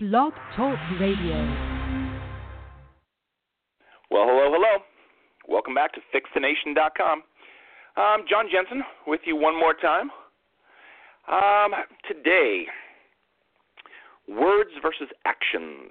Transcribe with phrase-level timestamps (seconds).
[0.00, 1.34] Blog Talk Radio.
[4.12, 4.84] Well, hello, hello.
[5.48, 7.24] Welcome back to FixTheNation.com.
[7.96, 10.12] I'm John Jensen with you one more time.
[11.28, 11.72] Um,
[12.06, 12.66] today,
[14.28, 15.90] words versus actions,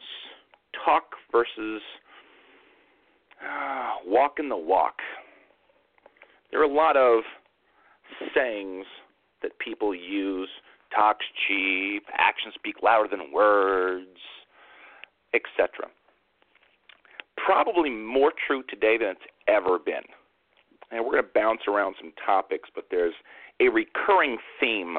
[0.86, 1.82] talk versus
[3.44, 5.00] uh, walking the walk.
[6.52, 7.24] There are a lot of
[8.34, 8.86] sayings
[9.42, 10.48] that people use
[10.98, 14.20] talk's cheap, actions speak louder than words,
[15.34, 15.90] etc.
[17.38, 20.04] Probably more true today than it's ever been.
[20.92, 23.14] And we're going to bounce around some topics, but there's
[23.60, 24.98] a recurring theme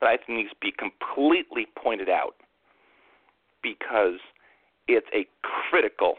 [0.00, 2.34] that I think needs to be completely pointed out
[3.62, 4.18] because
[4.88, 5.26] it's a
[5.70, 6.14] critical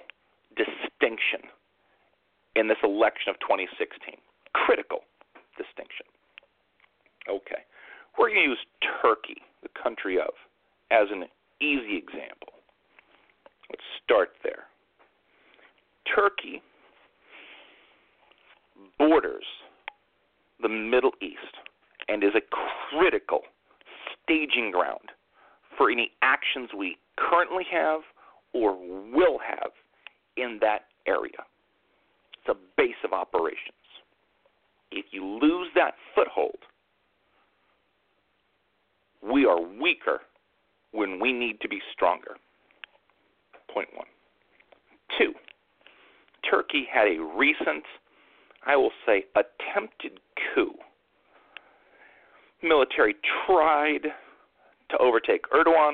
[0.55, 1.49] distinction
[2.55, 4.15] in this election of 2016.
[4.53, 4.99] Critical
[5.57, 6.05] distinction.
[7.29, 7.63] Okay.
[8.17, 8.65] We're going to use
[9.01, 10.33] Turkey, the country of,
[10.91, 11.25] as an
[11.61, 12.53] easy example.
[13.69, 14.65] Let's start there.
[16.13, 16.61] Turkey
[18.97, 19.45] borders
[20.61, 21.57] the Middle East
[22.07, 22.41] and is a
[22.91, 23.41] critical
[24.23, 25.09] staging ground
[25.77, 28.01] for any actions we currently have
[28.53, 29.71] or will have
[30.37, 31.45] in that area.
[32.39, 33.57] It's a base of operations.
[34.91, 36.57] If you lose that foothold,
[39.21, 40.21] we are weaker
[40.91, 42.35] when we need to be stronger.
[43.73, 44.07] Point one.
[45.17, 45.33] Two,
[46.49, 47.83] Turkey had a recent,
[48.65, 50.19] I will say, attempted
[50.53, 50.73] coup.
[52.63, 54.07] Military tried
[54.89, 55.93] to overtake Erdogan,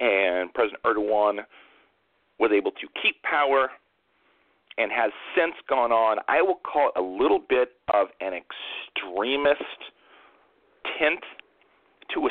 [0.00, 1.44] and President Erdogan
[2.38, 3.70] was able to keep power
[4.78, 9.60] and has since gone on, I will call it a little bit of an extremist
[10.98, 11.20] tint
[12.14, 12.28] to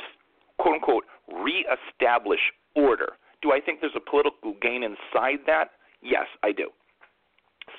[0.58, 1.04] quote unquote
[1.44, 2.40] reestablish
[2.76, 3.14] order.
[3.42, 5.72] Do I think there's a political gain inside that?
[6.02, 6.70] Yes, I do.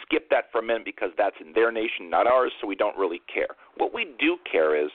[0.02, 2.96] Skip that for a minute because that's in their nation, not ours, so we don't
[2.96, 3.48] really care.
[3.76, 4.90] What we do care is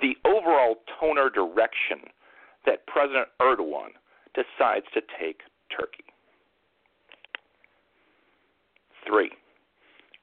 [0.00, 2.10] the overall tone or direction
[2.66, 3.90] that President Erdogan
[4.34, 6.04] decides to take Turkey.
[9.06, 9.30] Three,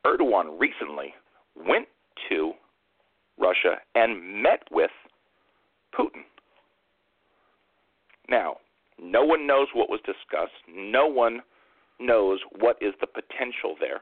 [0.06, 1.14] Erdogan recently
[1.56, 1.88] went
[2.30, 2.54] to
[3.38, 4.92] Russia and met with
[6.02, 6.24] Putin.
[8.30, 8.58] Now,
[9.00, 10.54] no one knows what was discussed.
[10.68, 11.42] No one
[12.00, 14.02] knows what is the potential there.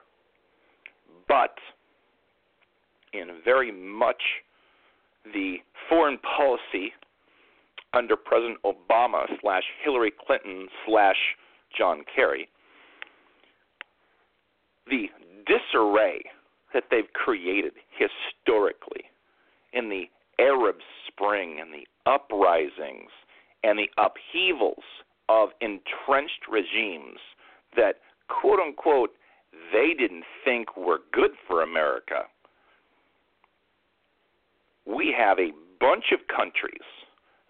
[1.28, 1.56] But
[3.14, 4.22] in very much
[5.34, 5.58] the
[5.90, 6.94] foreign policy
[7.94, 11.18] under President Obama slash Hillary Clinton slash
[11.76, 12.48] John Kerry,
[14.88, 15.08] the
[15.46, 16.22] disarray
[16.74, 19.04] that they've created historically
[19.74, 20.04] in the
[20.40, 20.78] Arab
[21.08, 23.12] Spring and the uprisings
[23.64, 24.84] and the upheavals
[25.28, 27.20] of entrenched regimes
[27.76, 27.96] that,
[28.30, 29.12] quote unquote,
[29.74, 32.24] they didn't think were good for America.
[34.86, 36.88] We have a bunch of countries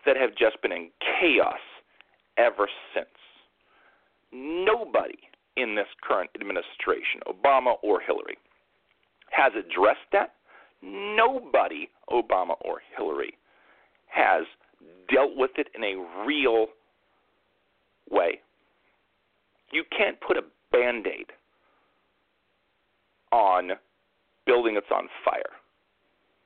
[0.05, 0.89] that have just been in
[1.19, 1.59] chaos
[2.37, 3.07] ever since.
[4.31, 5.19] Nobody
[5.57, 8.37] in this current administration, Obama or Hillary,
[9.31, 10.35] has addressed that
[10.81, 13.37] nobody, Obama or Hillary,
[14.07, 14.43] has
[15.13, 16.67] dealt with it in a real
[18.09, 18.39] way.
[19.71, 20.41] You can't put a
[20.71, 21.27] band aid
[23.31, 23.71] on
[24.45, 25.41] building that's on fire.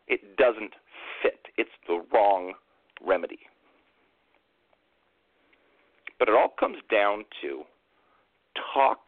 [0.07, 0.73] It doesn't
[1.21, 2.53] fit, it's the wrong
[3.05, 3.39] remedy.
[6.19, 7.63] But it all comes down to
[8.73, 8.99] talk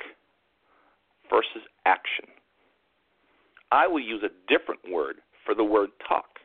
[1.30, 2.25] versus action.
[3.75, 6.40] I will use a different word for the word talk.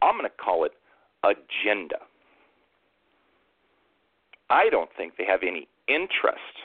[0.00, 0.72] I'm going to call it
[1.22, 1.96] agenda.
[4.48, 6.56] I don't think they have any interest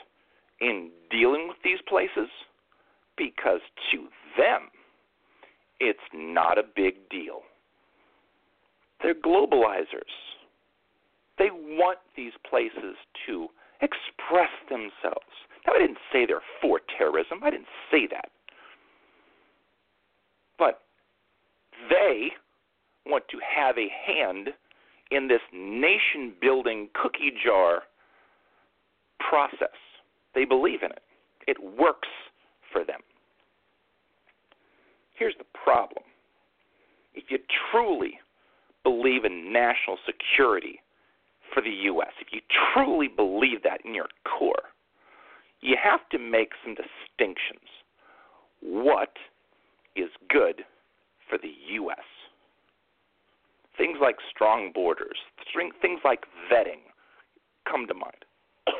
[0.62, 2.30] in dealing with these places
[3.18, 3.60] because
[3.92, 4.08] to
[4.38, 4.70] them,
[5.80, 7.42] it's not a big deal.
[9.02, 10.14] They're globalizers.
[11.38, 12.96] They want these places
[13.26, 13.48] to
[13.82, 15.28] express themselves.
[15.66, 17.40] Now, I didn't say they're for terrorism.
[17.42, 18.30] I didn't say that.
[20.60, 20.82] But
[21.88, 22.28] they
[23.06, 24.50] want to have a hand
[25.10, 27.82] in this nation building cookie jar
[29.18, 29.76] process.
[30.34, 31.02] They believe in it,
[31.46, 32.08] it works
[32.72, 33.00] for them.
[35.14, 36.04] Here's the problem
[37.14, 37.38] if you
[37.70, 38.18] truly
[38.84, 40.80] believe in national security
[41.52, 42.40] for the U.S., if you
[42.72, 44.70] truly believe that in your core,
[45.60, 47.68] you have to make some distinctions.
[48.62, 49.12] What
[49.96, 50.62] is good
[51.30, 52.04] for the U.S.
[53.78, 55.16] Things like strong borders,
[55.80, 56.82] things like vetting
[57.70, 58.24] come to mind.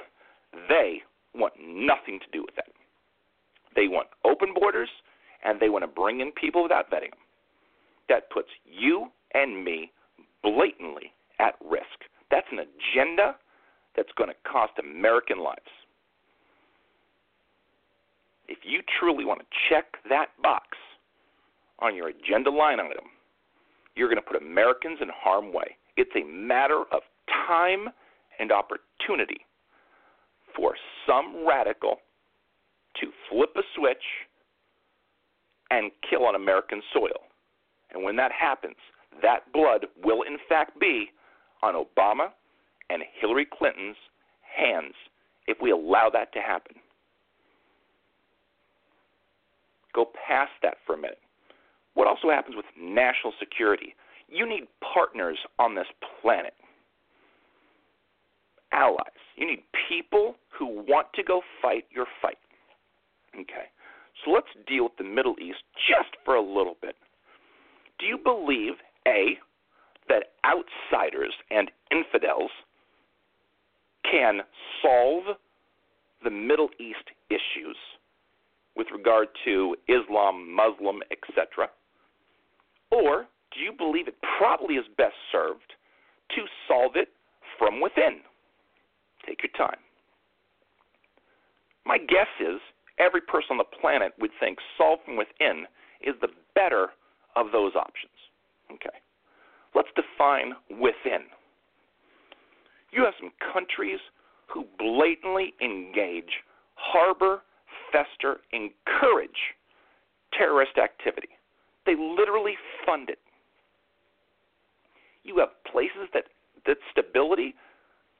[0.68, 1.00] They
[1.32, 2.66] want nothing to do with that.
[3.76, 4.88] They want open borders
[5.44, 7.22] and they want to bring in people without vetting them.
[8.08, 9.92] That puts you and me
[10.42, 11.86] blatantly at risk.
[12.32, 13.36] That's an agenda
[13.96, 15.60] that's going to cost American lives.
[18.48, 20.76] If you truly want to check that box
[21.80, 23.04] on your agenda line item,
[23.96, 25.76] you're going to put Americans in harm's way.
[25.96, 27.02] It's a matter of
[27.46, 27.88] time
[28.38, 29.40] and opportunity
[30.56, 30.74] for
[31.06, 31.96] some radical
[33.00, 34.02] to flip a switch
[35.70, 37.28] and kill on American soil.
[37.92, 38.76] And when that happens,
[39.22, 41.10] that blood will in fact be
[41.62, 42.28] on Obama
[42.88, 43.96] and Hillary Clinton's
[44.56, 44.94] hands
[45.46, 46.76] if we allow that to happen.
[49.94, 51.18] Go past that for a minute.
[52.00, 53.94] What also happens with national security?
[54.26, 55.84] You need partners on this
[56.22, 56.54] planet,
[58.72, 59.20] allies.
[59.36, 62.38] You need people who want to go fight your fight.
[63.34, 63.68] Okay.
[64.24, 66.96] So let's deal with the Middle East just for a little bit.
[67.98, 68.76] Do you believe,
[69.06, 69.36] A,
[70.08, 72.50] that outsiders and infidels
[74.10, 74.40] can
[74.80, 75.36] solve
[76.24, 77.76] the Middle East issues
[78.74, 81.68] with regard to Islam, Muslim, etc.?
[82.90, 85.74] Or do you believe it probably is best served
[86.36, 87.08] to solve it
[87.58, 88.20] from within?
[89.26, 89.78] Take your time.
[91.84, 92.60] My guess is
[92.98, 95.66] every person on the planet would think solve from within
[96.00, 96.88] is the better
[97.36, 98.12] of those options.
[98.72, 98.96] Okay.
[99.74, 101.26] Let's define within.
[102.92, 104.00] You have some countries
[104.48, 106.42] who blatantly engage,
[106.74, 107.42] harbor,
[107.92, 109.30] fester, encourage
[110.36, 111.28] terrorist activity.
[111.90, 112.54] They literally
[112.86, 113.18] fund it.
[115.24, 116.24] You have places that
[116.64, 117.56] that stability,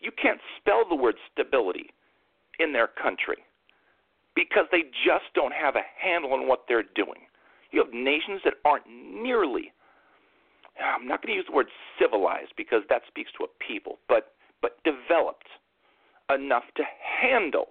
[0.01, 1.91] you can't spell the word stability
[2.59, 3.37] in their country
[4.35, 7.21] because they just don't have a handle on what they're doing.
[7.71, 9.71] You have nations that aren't nearly
[10.83, 11.69] I'm not going to use the word
[12.01, 14.33] civilized because that speaks to a people, but
[14.63, 15.47] but developed
[16.35, 16.83] enough to
[17.23, 17.67] handle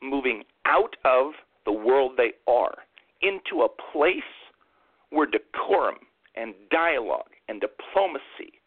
[0.00, 1.32] moving out of
[1.64, 2.74] the world they are
[3.22, 4.22] into a place
[5.10, 5.98] where decorum
[6.34, 8.60] and dialogue and diplomacy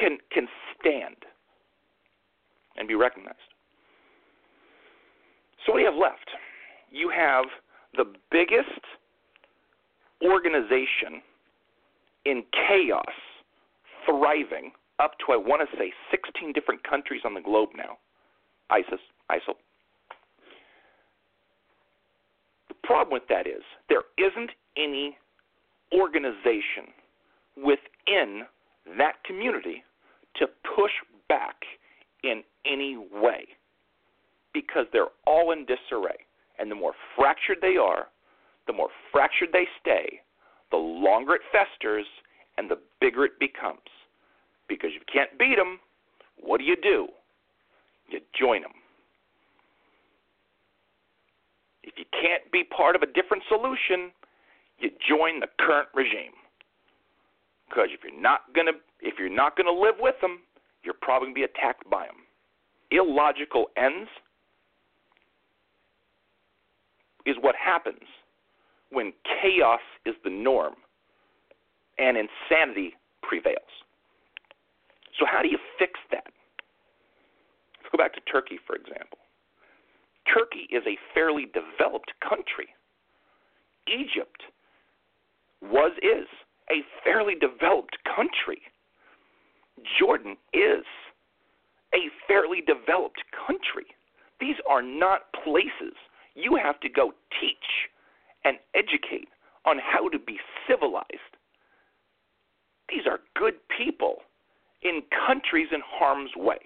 [0.00, 1.16] can can stand
[2.76, 3.38] and be recognized.
[5.64, 6.30] So what do you have left?
[6.90, 7.44] You have
[7.96, 8.80] the biggest
[10.22, 11.22] organization
[12.24, 13.14] in chaos,
[14.06, 17.98] thriving, up to I want to say 16 different countries on the globe now.
[18.70, 19.00] ISIS,
[19.30, 19.54] ISIL.
[22.68, 25.16] The problem with that is there isn't any
[25.92, 26.92] organization
[27.56, 28.42] within
[28.98, 29.84] that community
[30.36, 30.46] to
[30.76, 30.92] push
[31.28, 31.56] back
[32.22, 33.46] in any way
[34.54, 36.16] because they're all in disarray.
[36.58, 38.08] And the more fractured they are,
[38.66, 40.20] the more fractured they stay,
[40.70, 42.06] the longer it festers,
[42.58, 43.78] and the bigger it becomes.
[44.68, 45.80] Because you can't beat them,
[46.40, 47.08] what do you do?
[48.08, 48.72] You join them.
[51.92, 54.12] If you can't be part of a different solution,
[54.78, 56.32] you join the current regime.
[57.68, 60.40] Because if you're not gonna if you're not gonna live with them,
[60.82, 62.16] you're probably gonna be attacked by them.
[62.90, 64.08] Illogical ends
[67.24, 68.02] is what happens
[68.90, 70.74] when chaos is the norm
[71.98, 73.56] and insanity prevails.
[75.18, 76.26] So, how do you fix that?
[77.78, 79.18] Let's go back to Turkey, for example.
[80.32, 82.68] Turkey is a fairly developed country.
[83.88, 84.42] Egypt
[85.60, 86.26] was, is
[86.70, 88.62] a fairly developed country.
[89.98, 90.84] Jordan is
[91.94, 93.86] a fairly developed country.
[94.40, 95.94] These are not places
[96.34, 97.90] you have to go teach
[98.44, 99.28] and educate
[99.64, 101.36] on how to be civilized.
[102.88, 104.16] These are good people
[104.82, 106.58] in countries in harm's way.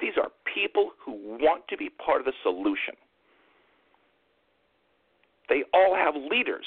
[0.00, 2.94] These are people who want to be part of the solution.
[5.48, 6.66] They all have leaders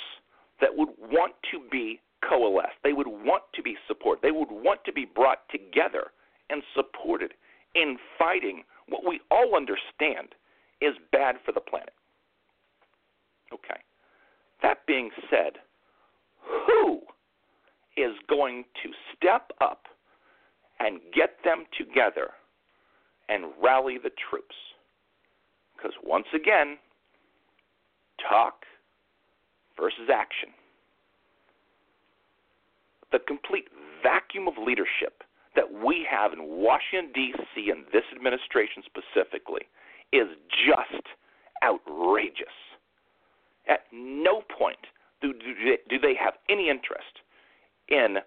[0.62, 2.78] that would want to be coalesced.
[2.84, 4.22] They would want to be supported.
[4.22, 6.12] They would want to be brought together
[6.50, 7.34] and supported
[7.76, 10.30] in fighting what we all understand
[10.82, 11.94] is bad for the planet.
[13.54, 13.82] Okay.
[14.62, 15.54] That being said,
[16.40, 17.02] who
[17.96, 19.84] is going to step up
[20.80, 22.32] and get them together
[23.30, 24.56] and rally the troops?
[25.76, 26.78] Because once again,
[28.30, 28.66] talk
[29.80, 30.50] versus action.
[33.12, 33.66] The complete
[34.04, 35.24] vacuum of leadership
[35.56, 39.64] that we have in Washington, D.C., and this administration specifically
[40.14, 41.06] is just
[41.64, 42.54] outrageous.
[43.68, 44.78] At no point
[45.22, 47.22] do, they have any interest
[47.90, 48.18] in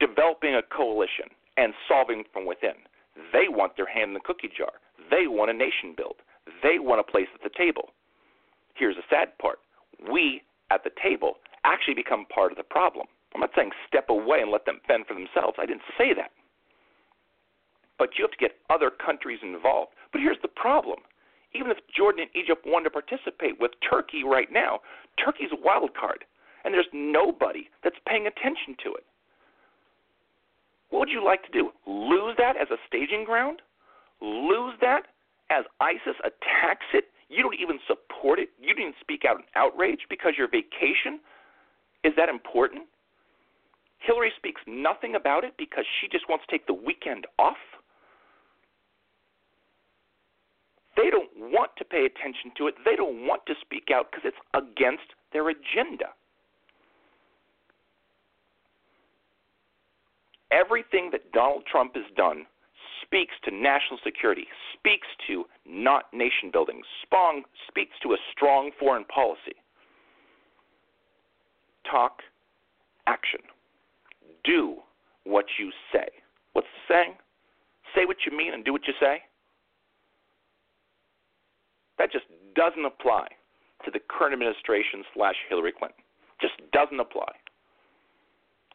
[0.00, 1.26] developing a coalition
[1.56, 2.74] and solving from within.
[3.32, 4.72] They want their hand in the cookie jar.
[5.10, 6.16] They want a nation build.
[6.62, 7.90] They want a place at the table.
[8.74, 9.58] Here's the sad part
[10.10, 13.06] we at the table actually become part of the problem.
[13.34, 15.56] I'm not saying step away and let them fend for themselves.
[15.58, 16.30] I didn't say that.
[17.98, 19.92] But you have to get other countries involved.
[20.12, 20.98] But here's the problem.
[21.54, 24.80] Even if Jordan and Egypt want to participate with Turkey right now,
[25.22, 26.24] Turkey's a wild card,
[26.64, 29.04] and there's nobody that's paying attention to it.
[30.90, 31.70] What would you like to do?
[31.86, 33.62] Lose that as a staging ground?
[34.20, 35.06] Lose that
[35.50, 37.04] as ISIS attacks it?
[37.34, 38.50] You don't even support it?
[38.60, 41.18] You didn't speak out in outrage because your vacation
[42.04, 42.84] is that important?
[43.98, 47.56] Hillary speaks nothing about it because she just wants to take the weekend off?
[50.96, 52.74] They don't want to pay attention to it.
[52.84, 56.14] They don't want to speak out because it's against their agenda.
[60.52, 62.46] Everything that Donald Trump has done
[63.14, 69.04] speaks to national security, speaks to not nation building, Spong speaks to a strong foreign
[69.04, 69.54] policy.
[71.88, 72.22] Talk,
[73.06, 73.38] action.
[74.42, 74.76] Do
[75.22, 76.08] what you say.
[76.54, 77.14] What's the saying?
[77.94, 79.22] Say what you mean and do what you say.
[81.98, 82.24] That just
[82.56, 83.28] doesn't apply
[83.84, 86.02] to the current administration slash Hillary Clinton.
[86.40, 87.30] Just doesn't apply.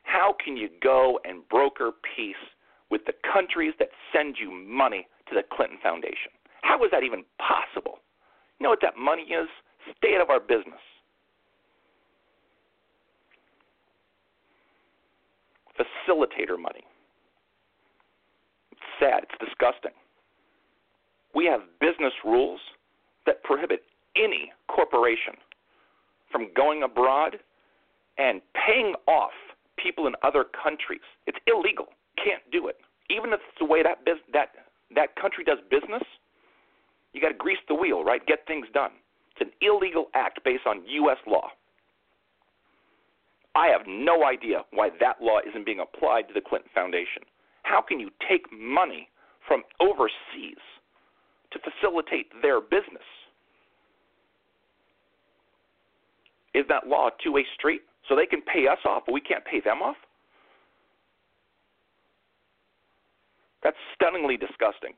[0.04, 2.36] How can you go and broker peace
[2.90, 6.32] with the countries that send you money to the Clinton Foundation?
[6.62, 8.00] How is that even possible?
[8.60, 9.48] You know what that money is?
[9.98, 10.82] Stay out of our business.
[15.78, 16.84] Facilitator money.
[18.72, 19.24] It's sad.
[19.24, 19.92] It's disgusting.
[21.34, 22.60] We have business rules
[23.26, 23.84] that prohibit
[24.16, 25.36] any corporation
[26.32, 27.38] from going abroad
[28.18, 29.32] and paying off
[29.78, 31.02] people in other countries.
[31.28, 31.88] It's illegal.
[32.24, 32.78] Can't do it.
[33.10, 34.50] Even if it's the way that biz- that
[34.96, 36.04] that country does business,
[37.14, 38.26] you got to grease the wheel, right?
[38.26, 38.92] Get things done.
[39.32, 41.18] It's an illegal act based on U.S.
[41.26, 41.50] law.
[43.56, 47.24] I have no idea why that law isn't being applied to the Clinton Foundation.
[47.64, 49.10] How can you take money
[49.48, 50.62] from overseas
[51.52, 53.06] to facilitate their business?
[56.54, 57.82] Is that law a two way street?
[58.08, 59.98] So they can pay us off, but we can't pay them off?
[63.64, 64.94] That's stunningly disgusting.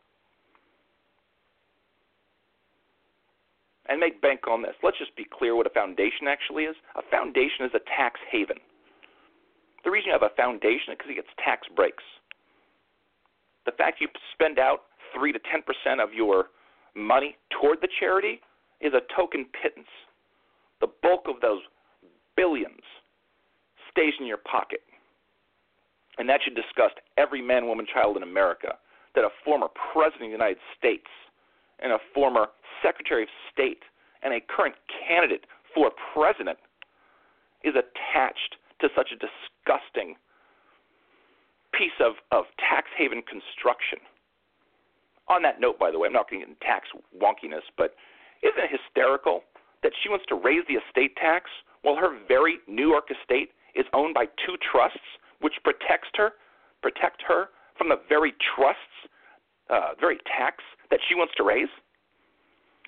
[3.89, 4.75] And make bank on this.
[4.83, 6.75] Let's just be clear what a foundation actually is.
[6.95, 8.57] A foundation is a tax haven.
[9.83, 12.03] The reason you have a foundation is because it gets tax breaks.
[13.65, 16.45] The fact you spend out 3 to 10% of your
[16.95, 18.39] money toward the charity
[18.79, 19.89] is a token pittance.
[20.79, 21.61] The bulk of those
[22.35, 22.81] billions
[23.89, 24.81] stays in your pocket.
[26.17, 28.75] And that should disgust every man, woman, child in America
[29.15, 31.07] that a former president of the United States
[31.79, 32.47] and a former
[32.83, 33.83] secretary of state
[34.23, 34.75] and a current
[35.07, 36.57] candidate for president
[37.63, 40.15] is attached to such a disgusting
[41.73, 43.99] piece of, of tax haven construction.
[45.27, 47.95] On that note, by the way, I'm not going to get into tax wonkiness, but
[48.43, 49.43] isn't it hysterical
[49.83, 51.49] that she wants to raise the estate tax
[51.81, 54.99] while her very New York estate is owned by two trusts,
[55.41, 56.31] which protects her,
[56.81, 58.81] protect her from the very trusts,
[59.69, 61.69] uh, very tax that she wants to raise.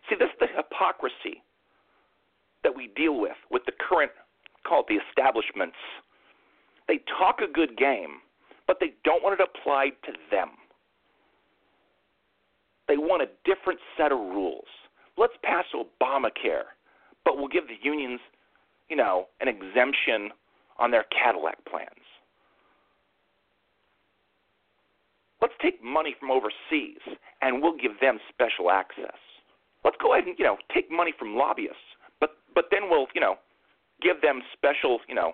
[0.10, 1.41] See, this is the hypocrisy
[2.63, 4.12] that we deal with with the current,
[4.67, 5.77] call it the establishments.
[6.88, 8.19] They talk a good game,
[8.67, 10.50] but they don't want it applied to them.
[12.88, 14.67] They want a different set of rules.
[15.17, 16.74] Let's pass Obamacare,
[17.24, 18.19] but we'll give the unions,
[18.89, 20.31] you know, an exemption
[20.77, 21.89] on their Cadillac plans.
[25.43, 27.03] Let's take money from overseas
[27.41, 29.19] and we'll give them special access.
[29.83, 33.19] Let's go ahead and, you know, take money from lobbyists, but but then we'll, you
[33.19, 33.35] know,
[34.01, 35.33] give them special, you know,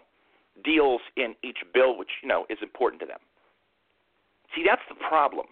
[0.65, 3.19] deals in each bill which, you know, is important to them.
[4.55, 5.45] See, that's the problem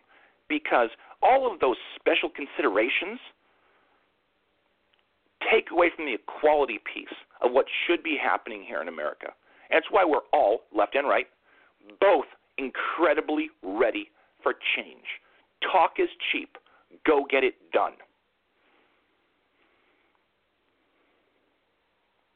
[0.49, 0.89] because
[1.21, 3.19] all of those special considerations
[5.51, 9.27] take away from the equality piece of what should be happening here in America.
[9.69, 11.27] And it's why we're all, left and right,
[12.01, 12.25] both
[12.57, 14.09] incredibly ready
[14.43, 15.05] for change.
[15.71, 16.57] Talk is cheap.
[17.05, 17.93] Go get it done.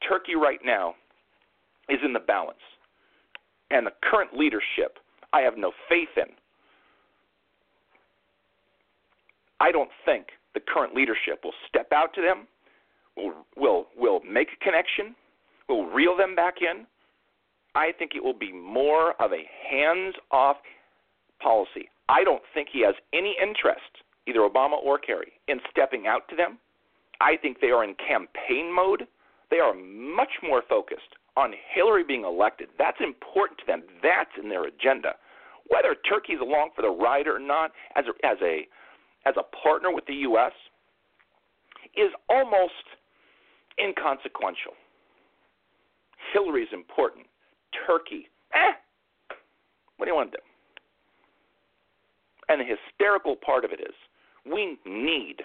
[0.06, 0.94] Turkey right now
[1.88, 2.58] is in the balance.
[3.70, 4.98] And the current leadership,
[5.32, 6.34] I have no faith in.
[9.60, 12.46] I don't think the current leadership will step out to them,
[13.16, 15.14] will will will make a connection,
[15.68, 16.84] will reel them back in.
[17.74, 20.56] I think it will be more of a hands-off
[21.40, 21.88] policy.
[22.08, 26.36] I don't think he has any interest, either Obama or Kerry, in stepping out to
[26.36, 26.58] them.
[27.20, 29.06] I think they are in campaign mode.
[29.50, 32.68] They are much more focused on Hillary being elected.
[32.78, 33.82] That's important to them.
[34.02, 35.14] That's in their agenda.
[35.68, 38.66] Whether Turkey's along for the ride or not, as a, as a
[39.24, 40.52] as a partner with the U.S.,
[41.96, 42.72] is almost
[43.78, 44.72] inconsequential.
[46.32, 47.26] Hillary's important.
[47.86, 48.72] Turkey, eh?
[49.96, 50.42] What do you want to do?
[52.52, 53.94] And the hysterical part of it is
[54.44, 55.36] we need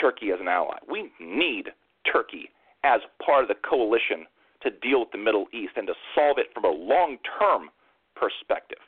[0.00, 0.78] Turkey as an ally.
[0.90, 1.68] We need
[2.10, 2.48] Turkey
[2.84, 4.24] as part of the coalition
[4.62, 7.68] to deal with the Middle East and to solve it from a long term
[8.16, 8.78] perspective.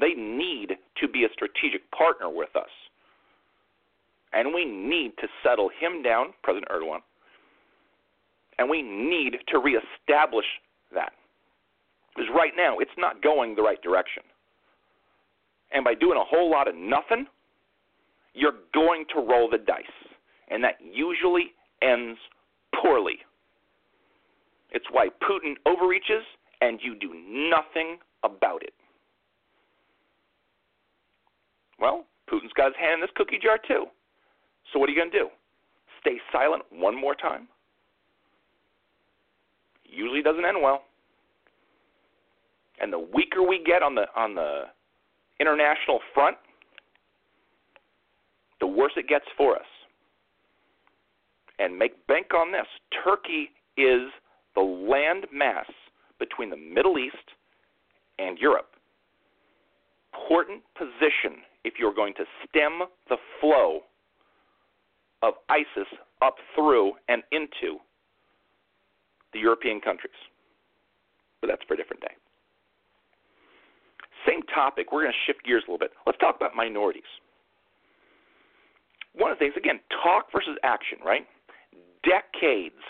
[0.00, 2.74] They need to be a strategic partner with us.
[4.32, 7.06] And we need to settle him down, President Erdogan,
[8.58, 10.46] and we need to reestablish
[10.92, 11.12] that.
[12.16, 14.24] Because right now, it's not going the right direction.
[15.74, 17.26] And by doing a whole lot of nothing,
[18.32, 19.84] you're going to roll the dice.
[20.48, 21.52] And that usually
[21.82, 22.18] ends
[22.80, 23.18] poorly.
[24.70, 26.24] It's why Putin overreaches
[26.60, 28.72] and you do nothing about it.
[31.78, 33.86] Well, Putin's got his hand in this cookie jar too.
[34.72, 35.28] So what are you going to do?
[36.00, 37.48] Stay silent one more time?
[39.84, 40.82] Usually doesn't end well.
[42.80, 44.64] And the weaker we get on the on the
[45.44, 46.36] international front,
[48.60, 49.66] the worse it gets for us.
[51.58, 52.66] And make bank on this.
[53.04, 54.10] Turkey is
[54.54, 55.66] the land mass
[56.18, 57.36] between the Middle East
[58.18, 58.70] and Europe.
[60.14, 63.80] Important position if you're going to stem the flow
[65.22, 65.88] of ISIS
[66.22, 67.78] up through and into
[69.32, 70.12] the European countries.
[71.40, 72.14] But that's for a different day.
[74.26, 74.92] Same topic.
[74.92, 75.92] We're going to shift gears a little bit.
[76.06, 77.02] Let's talk about minorities.
[79.14, 81.26] One of the things, again, talk versus action, right?
[82.02, 82.82] Decades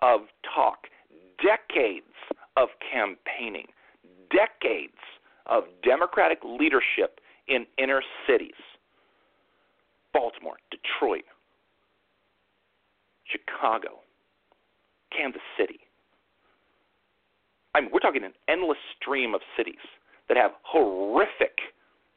[0.00, 0.20] of
[0.54, 0.86] talk,
[1.42, 2.06] decades
[2.56, 3.66] of campaigning,
[4.30, 4.98] decades
[5.46, 8.54] of Democratic leadership in inner cities
[10.12, 11.24] Baltimore, Detroit,
[13.24, 14.00] Chicago,
[15.16, 15.80] Kansas City.
[17.74, 19.80] I mean, we're talking an endless stream of cities
[20.32, 21.58] that have horrific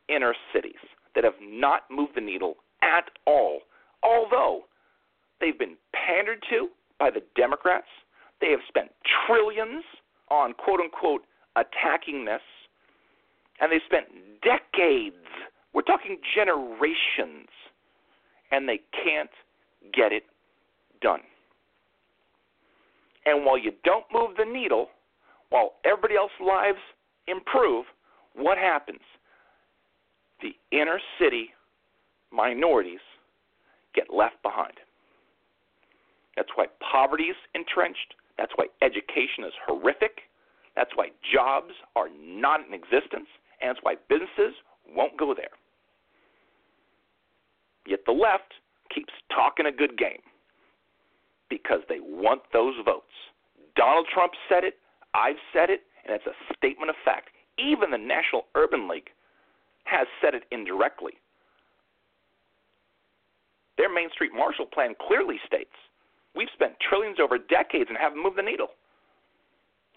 [0.08, 0.80] inner cities
[1.16, 3.60] that have not moved the needle at all,
[4.04, 4.62] although
[5.42, 7.88] they've been pandered to by the Democrats.
[8.40, 8.90] They have spent
[9.28, 9.84] trillions
[10.30, 11.24] on quote unquote
[11.58, 12.40] attacking this,
[13.60, 14.06] and they've spent
[14.42, 15.16] decades,
[15.74, 17.50] we're talking generations,
[18.52, 19.30] and they can't
[19.94, 20.24] get it
[21.02, 21.22] done.
[23.26, 24.88] And while you don't move the needle,
[25.50, 26.80] while everybody else's lives
[27.28, 27.86] improve,
[28.36, 29.02] what happens?
[30.42, 31.50] The inner city
[32.32, 33.00] minorities
[33.94, 34.74] get left behind.
[36.36, 38.16] That's why poverty is entrenched.
[38.38, 40.20] That's why education is horrific.
[40.76, 43.30] That's why jobs are not in existence.
[43.62, 44.54] And that's why businesses
[44.94, 45.56] won't go there.
[47.88, 48.54] Yet the left
[48.94, 50.22] keeps talking a good game
[51.50, 53.14] because they want those votes.
[53.76, 54.76] Donald Trump said it,
[55.14, 57.30] I've said it, and it's a statement of fact.
[57.58, 59.10] Even the National Urban League
[59.86, 61.14] has said it indirectly.
[63.78, 65.76] Their Main Street Marshall Plan clearly states
[66.36, 68.70] we've spent trillions over decades and haven't moved the needle.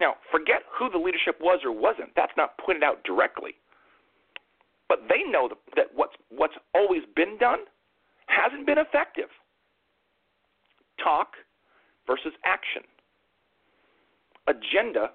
[0.01, 2.14] Now, forget who the leadership was or wasn't.
[2.14, 3.55] That's not pointed out directly.
[4.88, 7.61] But they know that what's, what's always been done
[8.27, 9.29] hasn't been effective.
[11.03, 11.35] Talk
[12.07, 12.83] versus action.
[14.47, 15.11] Agenda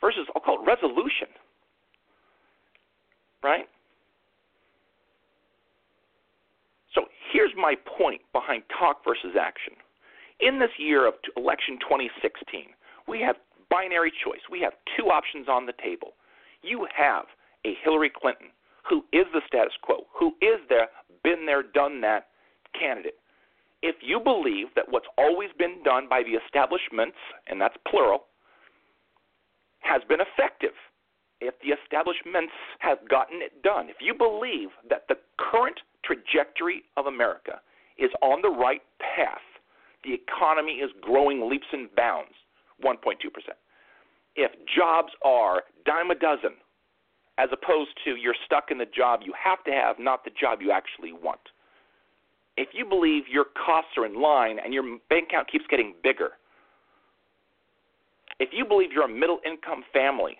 [0.00, 1.28] versus, I'll call it resolution.
[3.42, 3.68] Right?
[6.94, 7.02] So
[7.32, 9.74] here's my point behind talk versus action.
[10.40, 12.66] In this year of election 2016,
[13.06, 13.36] we have
[13.70, 14.40] binary choice.
[14.50, 16.14] We have two options on the table.
[16.62, 17.24] You have
[17.66, 18.48] a Hillary Clinton
[18.88, 20.84] who is the status quo, who is the
[21.24, 22.28] been there, done that
[22.78, 23.16] candidate.
[23.82, 27.16] If you believe that what's always been done by the establishments,
[27.48, 28.26] and that's plural,
[29.84, 30.74] has been effective,
[31.40, 37.06] if the establishments have gotten it done, if you believe that the current trajectory of
[37.06, 37.60] America
[37.98, 39.44] is on the right path,
[40.04, 42.34] the economy is growing leaps and bounds,
[42.84, 43.14] 1.2%.
[44.36, 46.56] If jobs are dime a dozen,
[47.38, 50.60] as opposed to you're stuck in the job you have to have, not the job
[50.62, 51.40] you actually want.
[52.56, 56.30] If you believe your costs are in line and your bank account keeps getting bigger,
[58.44, 60.36] if you believe you're a middle income family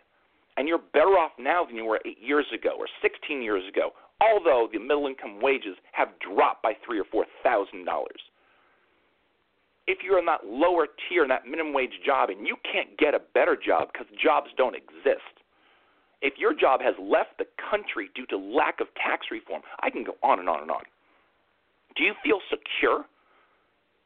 [0.59, 3.93] and you're better off now than you were eight years ago or 16 years ago,
[4.21, 8.21] although the middle income wages have dropped by three or four thousand dollars.
[9.87, 13.15] If you're in that lower tier in that minimum wage job and you can't get
[13.15, 15.33] a better job because jobs don't exist,
[16.21, 20.05] if your job has left the country due to lack of tax reform, I can
[20.05, 20.85] go on and on and on.
[21.97, 23.05] Do you feel secure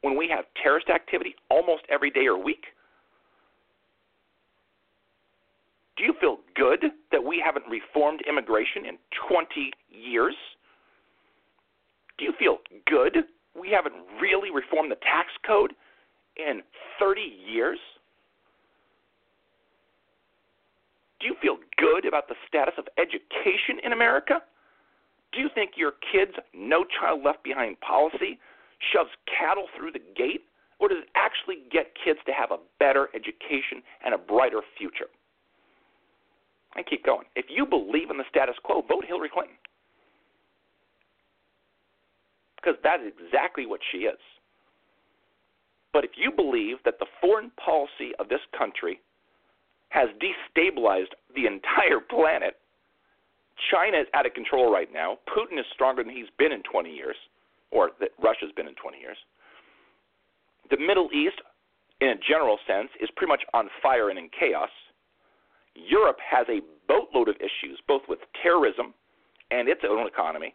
[0.02, 2.64] when we have terrorist activity almost every day or week?
[5.98, 10.36] Do you feel good that we haven't reformed immigration in 20 years?
[12.16, 13.24] Do you feel good
[13.58, 15.72] we haven't really reformed the tax code
[16.36, 16.62] in
[17.00, 17.78] 30 years?
[21.18, 24.40] Do you feel good about the status of education in America?
[25.32, 28.38] Do you think your kids' No Child Left Behind policy
[28.92, 30.44] shoves cattle through the gate?
[30.78, 35.10] Or does it actually get kids to have a better education and a brighter future?
[36.76, 37.26] And keep going.
[37.34, 39.56] If you believe in the status quo, vote Hillary Clinton.
[42.56, 44.18] Because that is exactly what she is.
[45.92, 49.00] But if you believe that the foreign policy of this country
[49.88, 52.56] has destabilized the entire planet,
[53.70, 55.18] China is out of control right now.
[55.26, 57.16] Putin is stronger than he's been in 20 years,
[57.70, 59.16] or that Russia's been in 20 years.
[60.70, 61.40] The Middle East,
[62.00, 64.70] in a general sense, is pretty much on fire and in chaos.
[65.86, 68.94] Europe has a boatload of issues, both with terrorism
[69.50, 70.54] and its own economy.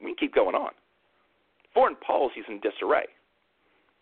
[0.00, 0.72] We can keep going on.
[1.72, 3.06] Foreign policy is in disarray.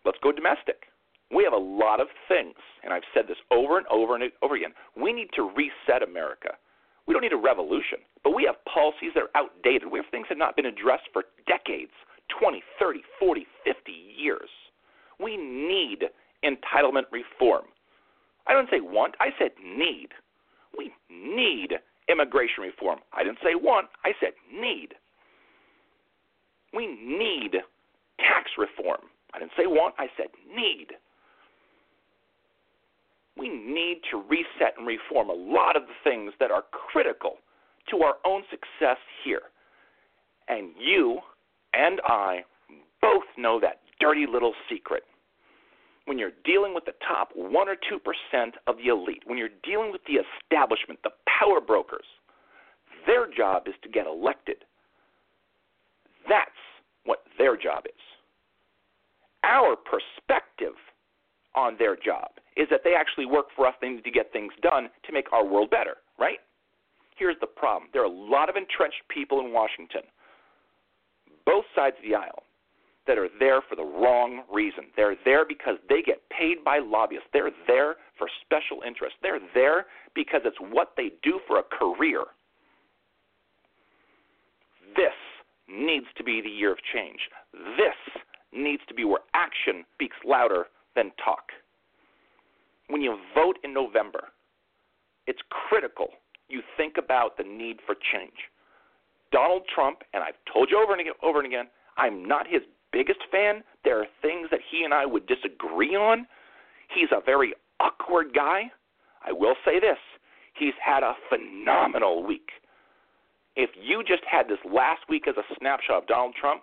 [0.05, 0.91] Let's go domestic.
[1.35, 4.57] We have a lot of things, and I've said this over and over and over
[4.57, 4.75] again.
[5.01, 6.51] We need to reset America.
[7.07, 9.91] We don't need a revolution, but we have policies that are outdated.
[9.91, 11.93] We have things that have not been addressed for decades
[12.39, 14.49] 20, 30, 40, 50 years.
[15.19, 16.05] We need
[16.45, 17.65] entitlement reform.
[18.47, 20.09] I didn't say want, I said need.
[20.77, 21.75] We need
[22.09, 23.01] immigration reform.
[23.13, 24.95] I didn't say want, I said need.
[26.75, 27.53] We need
[28.19, 29.01] tax reform.
[29.35, 30.89] I didn't say want, I said need.
[33.37, 37.37] We need to reset and reform a lot of the things that are critical
[37.91, 39.43] to our own success here.
[40.49, 41.21] And you
[41.73, 42.45] and I
[43.01, 45.05] both know that dirty little secret.
[46.07, 49.93] When you're dealing with the top 1 or 2% of the elite, when you're dealing
[49.93, 52.07] with the establishment, the power brokers,
[53.07, 54.65] their job is to get elected.
[56.29, 56.51] That's
[57.05, 58.01] what their job is.
[59.45, 60.75] Our perspective
[61.55, 63.75] on their job is that they actually work for us.
[63.81, 66.39] They need to get things done to make our world better, right?
[67.17, 70.03] Here's the problem there are a lot of entrenched people in Washington,
[71.45, 72.45] both sides of the aisle,
[73.07, 74.85] that are there for the wrong reason.
[74.97, 77.27] They're there because they get paid by lobbyists.
[77.33, 79.19] They're there for special interests.
[79.23, 82.23] They're there because it's what they do for a career.
[84.97, 85.17] This
[85.69, 87.19] needs to be the year of change.
[87.53, 91.51] This needs to be where action speaks louder than talk.
[92.89, 94.29] When you vote in November,
[95.27, 96.09] it's critical
[96.49, 98.37] you think about the need for change.
[99.33, 102.61] Donald Trump, and I've told you over and again, over and again, I'm not his
[102.93, 103.63] biggest fan.
[103.85, 106.27] There are things that he and I would disagree on.
[106.95, 108.71] He's a very awkward guy.
[109.27, 109.99] I will say this
[110.55, 112.51] he's had a phenomenal week.
[113.57, 116.63] If you just had this last week as a snapshot of Donald Trump,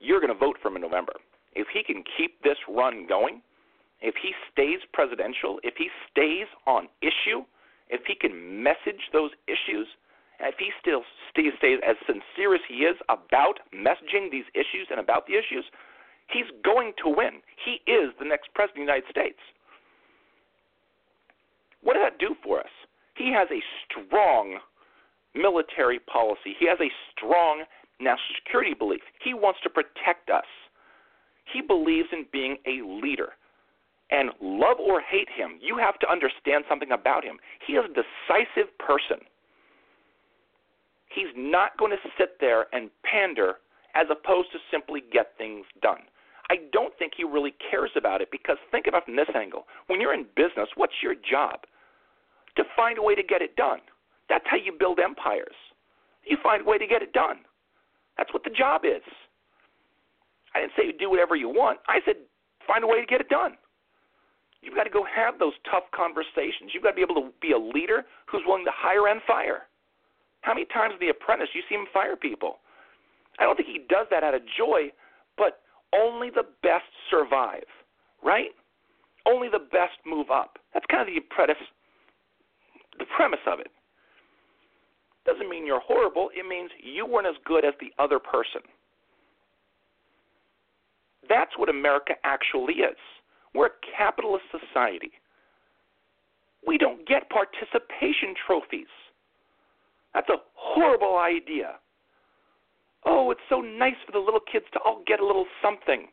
[0.00, 1.12] you're going to vote for him in November.
[1.54, 3.42] If he can keep this run going,
[4.00, 7.42] if he stays presidential, if he stays on issue,
[7.88, 9.86] if he can message those issues,
[10.40, 15.00] if he still stays, stays as sincere as he is about messaging these issues and
[15.00, 15.64] about the issues,
[16.30, 17.42] he's going to win.
[17.64, 19.38] He is the next president of the United States.
[21.82, 22.74] What does that do for us?
[23.16, 24.58] He has a strong
[25.34, 26.54] military policy.
[26.58, 27.64] He has a strong
[28.00, 29.02] national security belief.
[29.22, 30.46] He wants to protect us.
[31.52, 33.30] He believes in being a leader.
[34.10, 37.38] And love or hate him, you have to understand something about him.
[37.66, 39.26] He is a decisive person.
[41.08, 43.54] He's not going to sit there and pander
[43.94, 46.02] as opposed to simply get things done.
[46.50, 49.66] I don't think he really cares about it because think about from this angle.
[49.86, 51.60] When you're in business, what's your job?
[52.56, 53.80] To find a way to get it done.
[54.28, 55.56] That's how you build empires.
[56.24, 57.38] You find a way to get it done.
[58.16, 59.02] That's what the job is.
[60.54, 61.78] I didn't say you do whatever you want.
[61.88, 62.16] I said
[62.66, 63.56] find a way to get it done.
[64.60, 66.72] You've got to go have those tough conversations.
[66.74, 69.68] You've got to be able to be a leader who's willing to hire and fire.
[70.48, 72.56] How many times in The Apprentice you see him fire people?
[73.38, 74.88] I don't think he does that out of joy,
[75.36, 75.60] but
[75.92, 77.68] only the best survive,
[78.24, 78.56] right?
[79.26, 80.58] Only the best move up.
[80.72, 81.60] That's kind of the apprentice,
[82.98, 83.68] the premise of it.
[85.26, 86.30] Doesn't mean you're horrible.
[86.34, 88.62] It means you weren't as good as the other person.
[91.28, 92.96] That's what America actually is.
[93.54, 95.12] We're a capitalist society.
[96.66, 98.88] We don't get participation trophies.
[100.18, 101.76] That's a horrible idea.
[103.06, 106.08] Oh, it's so nice for the little kids to all get a little something.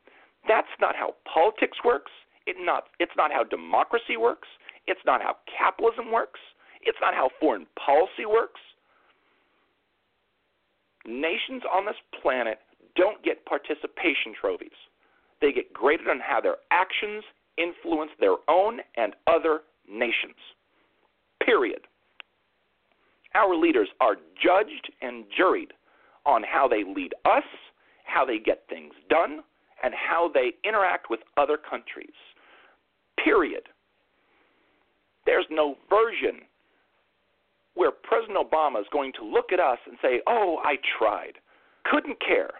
[0.47, 2.11] That's not how politics works.
[2.45, 4.47] It not, it's not how democracy works.
[4.85, 6.39] It's not how capitalism works.
[6.83, 8.61] It's not how foreign policy works.
[11.07, 12.59] Nations on this planet
[12.95, 14.77] don't get participation trophies.
[15.41, 17.23] They get graded on how their actions
[17.57, 20.37] influence their own and other nations.
[21.43, 21.81] Period.
[23.35, 25.71] Our leaders are judged and juried
[26.25, 27.43] on how they lead us,
[28.05, 29.41] how they get things done,
[29.83, 32.15] and how they interact with other countries.
[33.23, 33.63] Period.
[35.25, 36.41] There's no version
[37.73, 41.33] where President Obama is going to look at us and say, Oh, I tried.
[41.91, 42.51] Couldn't care.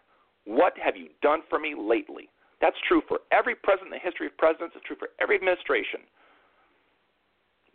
[0.44, 2.30] What have you done for me lately?
[2.62, 4.76] That's true for every president in the history of presidents.
[4.76, 6.02] It's true for every administration.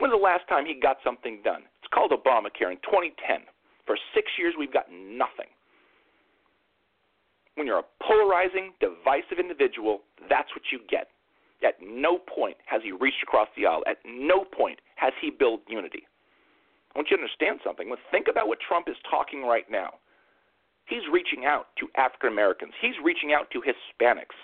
[0.01, 1.63] When's the last time he got something done?
[1.79, 3.45] It's called Obamacare in 2010.
[3.85, 5.53] For six years, we've got nothing.
[7.55, 11.09] When you're a polarizing, divisive individual, that's what you get.
[11.63, 13.85] At no point has he reached across the aisle.
[13.87, 16.09] At no point has he built unity.
[16.95, 17.93] I want you to understand something.
[18.11, 20.01] Think about what Trump is talking right now.
[20.87, 22.73] He's reaching out to African Americans.
[22.81, 24.35] He's reaching out to Hispanics.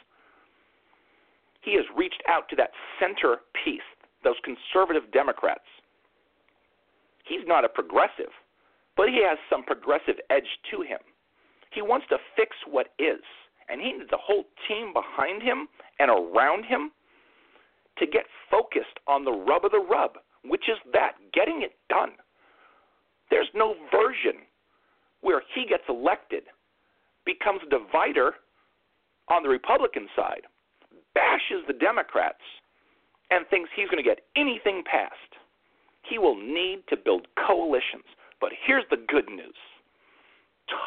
[1.62, 3.88] He has reached out to that center piece,
[4.24, 5.64] those conservative Democrats.
[7.24, 8.30] He's not a progressive,
[8.96, 10.98] but he has some progressive edge to him.
[11.72, 13.20] He wants to fix what is,
[13.68, 16.92] and he needs a whole team behind him and around him
[17.98, 20.12] to get focused on the rub of the rub,
[20.44, 22.12] which is that getting it done.
[23.30, 24.42] There's no version
[25.20, 26.44] where he gets elected,
[27.24, 28.32] becomes a divider
[29.28, 30.42] on the Republican side,
[31.14, 32.42] bashes the Democrats,
[33.30, 35.36] and thinks he's going to get anything passed.
[36.08, 38.06] He will need to build coalitions.
[38.40, 39.56] But here's the good news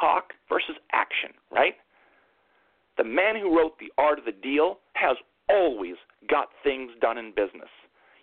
[0.02, 1.75] talk versus action, right?
[2.97, 5.15] The man who wrote The Art of the Deal has
[5.47, 5.95] always
[6.30, 7.71] got things done in business.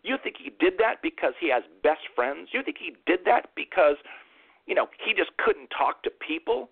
[0.03, 2.51] You think he did that because he has best friends?
[2.53, 3.97] You think he did that because,
[4.67, 6.69] you know, he just couldn't talk to people?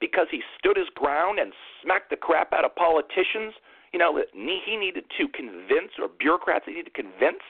[0.00, 1.52] Because he stood his ground and
[1.82, 3.54] smacked the crap out of politicians?
[3.92, 7.42] You know, he needed to convince, or bureaucrats needed to convince?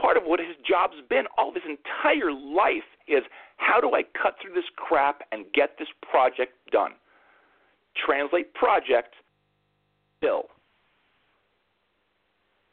[0.00, 3.22] Part of what his job's been all of his entire life is
[3.56, 6.92] how do I cut through this crap and get this project done?
[7.94, 9.14] Translate project,
[10.20, 10.44] bill.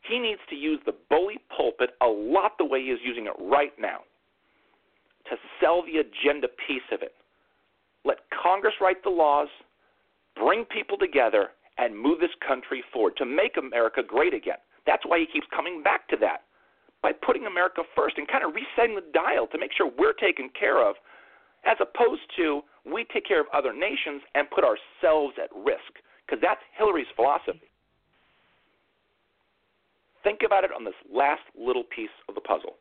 [0.02, 3.34] He needs to use the bully pulpit a lot the way he is using it
[3.40, 4.00] right now
[5.30, 7.14] to sell the agenda piece of it.
[8.06, 9.50] Let Congress write the laws,
[10.36, 14.60] bring people together, and move this country forward to make America great again.
[14.86, 16.44] That's why he keeps coming back to that
[17.02, 20.50] by putting America first and kind of resetting the dial to make sure we're taken
[20.60, 20.96] care of,
[21.66, 26.42] as opposed to we take care of other nations and put ourselves at risk, because
[26.42, 27.72] that's Hillary's philosophy.
[30.24, 32.76] Think about it on this last little piece of the puzzle.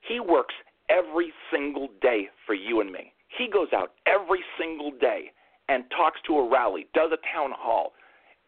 [0.00, 0.54] He works
[0.88, 3.12] every single day for you and me.
[3.36, 5.32] He goes out every single day
[5.68, 7.92] and talks to a rally, does a town hall,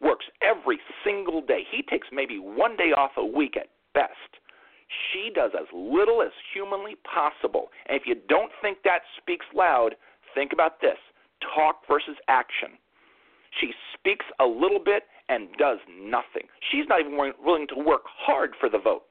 [0.01, 1.63] works every single day.
[1.69, 4.39] He takes maybe one day off a week at best.
[5.11, 7.69] She does as little as humanly possible.
[7.87, 9.95] And if you don't think that speaks loud,
[10.35, 10.97] think about this
[11.55, 12.77] talk versus action.
[13.59, 16.47] She speaks a little bit and does nothing.
[16.71, 19.03] She's not even willing to work hard for the vote.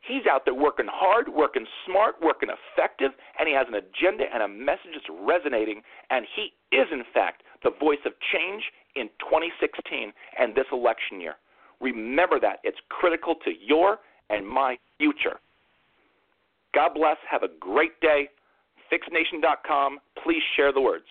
[0.00, 4.42] He's out there working hard, working smart, working effective, and he has an agenda and
[4.42, 5.82] a message that's resonating.
[6.08, 8.62] And he is, in fact, the voice of change
[8.96, 11.34] in 2016 and this election year.
[11.80, 12.58] Remember that.
[12.64, 15.40] It's critical to your and my future.
[16.74, 17.16] God bless.
[17.28, 18.28] Have a great day.
[18.92, 19.98] FixNation.com.
[20.22, 21.06] Please share the words.